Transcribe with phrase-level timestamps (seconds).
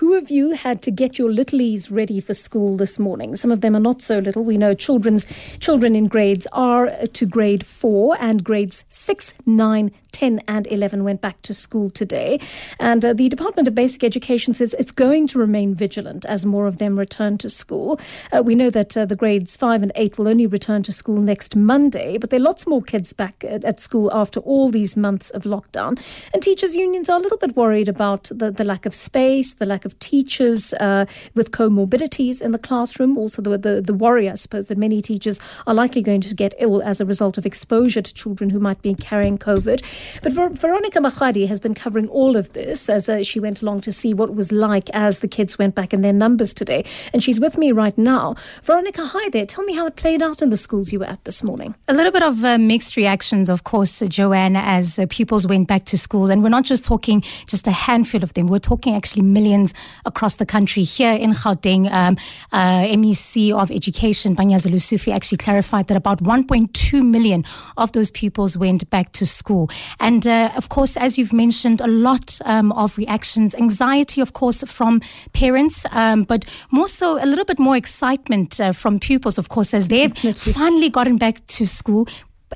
[0.00, 3.36] Who of you had to get your littlies ready for school this morning?
[3.36, 4.42] Some of them are not so little.
[4.44, 5.24] We know children's
[5.60, 11.20] children in grades R to grade 4 and grades 6, 9, 10 and 11 went
[11.20, 12.38] back to school today.
[12.78, 16.66] And uh, the Department of Basic Education says it's going to remain vigilant as more
[16.66, 18.00] of them return to school.
[18.32, 21.16] Uh, we know that uh, the grades 5 and 8 will only return to school
[21.16, 24.96] next Monday, but there are lots more kids back at, at school after all these
[24.96, 26.00] months of lockdown.
[26.32, 29.66] And teachers' unions are a little bit worried about the, the lack of space, the
[29.66, 34.34] lack of teachers uh, with comorbidities in the classroom, also the, the, the worry, I
[34.34, 38.02] suppose, that many teachers are likely going to get ill as a result of exposure
[38.02, 39.82] to children who might be carrying COVID.
[40.22, 43.80] But Ver- Veronica Makhoali has been covering all of this as uh, she went along
[43.82, 46.84] to see what was like as the kids went back in their numbers today.
[47.12, 48.36] And she's with me right now.
[48.62, 49.46] Veronica, hi there.
[49.46, 51.74] Tell me how it played out in the schools you were at this morning.
[51.88, 55.84] A little bit of uh, mixed reactions, of course, Joanne, as uh, pupils went back
[55.86, 56.30] to schools.
[56.30, 59.73] And we're not just talking just a handful of them, we're talking actually millions
[60.04, 60.82] across the country.
[60.82, 62.16] Here in Gauteng, um,
[62.52, 67.44] uh, MEC of Education, Panyaza Lesufi, actually clarified that about 1.2 million
[67.76, 69.70] of those pupils went back to school.
[70.00, 74.62] And uh, of course, as you've mentioned, a lot um, of reactions, anxiety, of course,
[74.64, 75.00] from
[75.32, 79.74] parents, um, but more so a little bit more excitement uh, from pupils, of course,
[79.74, 82.08] as they've finally gotten back to school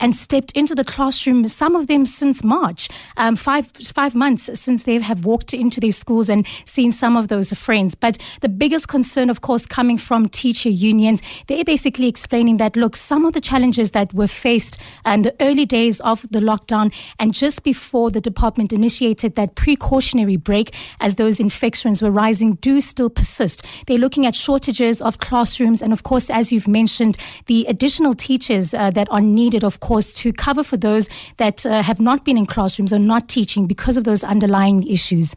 [0.00, 1.46] and stepped into the classroom.
[1.48, 5.92] Some of them since March, um, five five months since they have walked into their
[5.92, 7.94] schools and seen some of those friends.
[7.94, 12.96] But the biggest concern, of course, coming from teacher unions, they're basically explaining that look,
[12.96, 17.32] some of the challenges that were faced in the early days of the lockdown and
[17.32, 23.10] just before the department initiated that precautionary break, as those infections were rising, do still
[23.10, 23.64] persist.
[23.86, 28.74] They're looking at shortages of classrooms, and of course, as you've mentioned, the additional teachers
[28.74, 32.38] uh, that are needed, of course, to cover for those that uh, have not been
[32.38, 35.36] in classrooms or not teaching because of those underlying issues.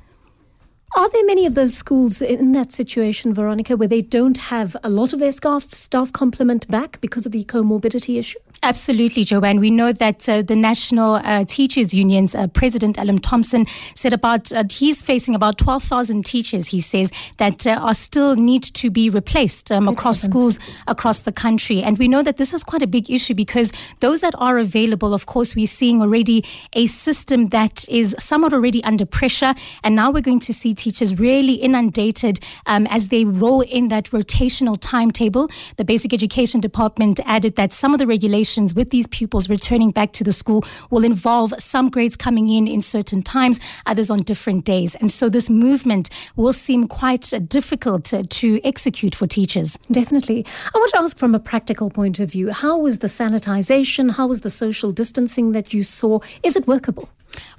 [0.95, 4.89] Are there many of those schools in that situation, Veronica, where they don't have a
[4.89, 8.39] lot of their staff, staff complement back because of the comorbidity issue?
[8.63, 9.59] Absolutely, Joanne.
[9.59, 14.51] We know that uh, the National uh, Teachers Union's uh, President Allen Thompson said about
[14.51, 19.09] uh, he's facing about 12,000 teachers, he says, that uh, are still need to be
[19.09, 20.55] replaced um, across heavens.
[20.55, 21.83] schools across the country.
[21.83, 25.13] And we know that this is quite a big issue because those that are available,
[25.13, 26.43] of course, we're seeing already
[26.73, 29.53] a system that is somewhat already under pressure.
[29.83, 34.05] And now we're going to see teachers really inundated um, as they roll in that
[34.11, 35.49] rotational timetable.
[35.77, 40.11] The Basic Education Department added that some of the regulations with these pupils returning back
[40.13, 44.65] to the school will involve some grades coming in in certain times, others on different
[44.65, 44.95] days.
[44.95, 49.77] And so this movement will seem quite uh, difficult to execute for teachers.
[49.91, 50.45] Definitely.
[50.73, 54.11] I want to ask from a practical point of view how was the sanitization?
[54.11, 56.19] How was the social distancing that you saw?
[56.43, 57.09] Is it workable?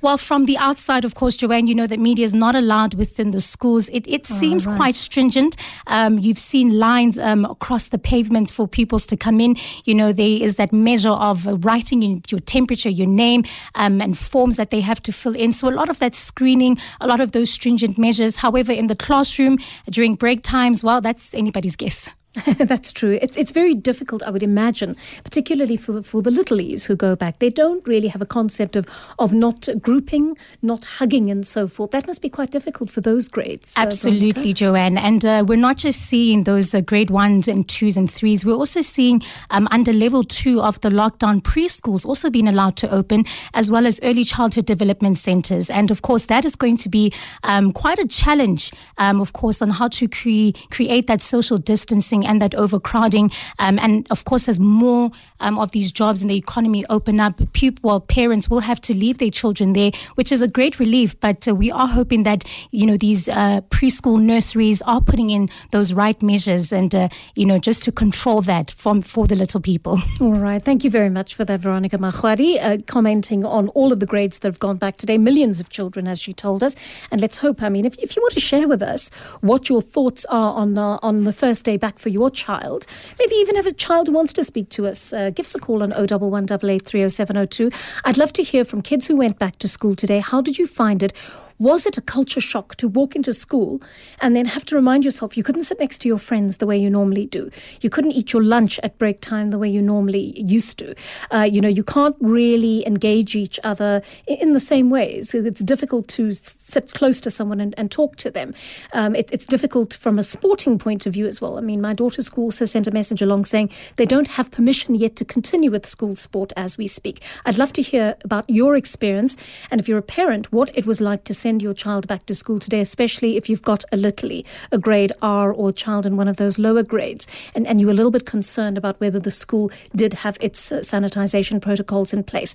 [0.00, 3.30] Well, from the outside, of course, Joanne, you know that media is not allowed within
[3.30, 3.88] the schools.
[3.90, 4.76] It, it seems right.
[4.76, 5.56] quite stringent.
[5.86, 9.56] Um, you've seen lines um, across the pavements for pupils to come in.
[9.84, 13.44] You know, there is that measure of writing in your temperature, your name,
[13.74, 15.52] um, and forms that they have to fill in.
[15.52, 18.38] So a lot of that screening, a lot of those stringent measures.
[18.38, 19.58] However, in the classroom
[19.90, 22.10] during break times, well, that's anybody's guess.
[22.58, 23.18] That's true.
[23.20, 27.16] It's it's very difficult, I would imagine, particularly for the, for the littlies who go
[27.16, 27.38] back.
[27.38, 28.86] They don't really have a concept of
[29.18, 31.90] of not grouping, not hugging, and so forth.
[31.90, 33.74] That must be quite difficult for those grades.
[33.76, 34.54] uh, Absolutely, Veronica.
[34.54, 34.98] Joanne.
[34.98, 38.44] And uh, we're not just seeing those uh, grade ones and twos and threes.
[38.44, 42.90] We're also seeing um, under level two of the lockdown preschools also being allowed to
[42.90, 43.24] open,
[43.54, 45.70] as well as early childhood development centers.
[45.70, 47.12] And of course, that is going to be
[47.44, 52.26] um, quite a challenge, um, of course, on how to cre- create that social distancing
[52.28, 53.32] and that overcrowding.
[53.58, 57.40] Um, and of course, as more um, of these jobs in the economy open up,
[57.52, 61.18] pupil well, parents will have to leave their children there, which is a great relief.
[61.20, 65.48] But uh, we are hoping that you know these uh, preschool nurseries are putting in
[65.70, 69.60] those right measures and uh, you know just to control that from for the little
[69.60, 70.00] people.
[70.20, 70.62] All right.
[70.62, 74.38] Thank you very much for that, Veronica Makhoali, uh, commenting on all of the grades
[74.38, 75.16] that have gone back today.
[75.16, 76.74] Millions of children, as she told us.
[77.10, 79.80] And let's hope, I mean, if, if you want to share with us what your
[79.80, 82.86] thoughts are on, uh, on the first day back for your child,
[83.18, 85.82] maybe even have a child wants to speak to us, uh, give us a call
[85.82, 87.70] on 011 30702.
[88.04, 90.20] I'd love to hear from kids who went back to school today.
[90.20, 91.12] How did you find it?
[91.58, 93.82] Was it a culture shock to walk into school
[94.20, 96.78] and then have to remind yourself you couldn't sit next to your friends the way
[96.78, 97.50] you normally do?
[97.80, 100.94] You couldn't eat your lunch at break time the way you normally used to.
[101.32, 105.34] Uh, you know, you can't really engage each other in the same ways.
[105.34, 108.54] It's difficult to sit close to someone and, and talk to them.
[108.92, 111.58] Um, it, it's difficult from a sporting point of view as well.
[111.58, 114.94] I mean, my daughter's school also sent a message along saying they don't have permission
[114.94, 117.24] yet to continue with school sport as we speak.
[117.44, 119.36] I'd love to hear about your experience
[119.72, 122.26] and if you're a parent, what it was like to send send your child back
[122.26, 124.30] to school today, especially if you've got a little,
[124.70, 127.94] a grade R or child in one of those lower grades, and, and you're a
[127.94, 132.46] little bit concerned about whether the school did have its uh, sanitization protocols in place.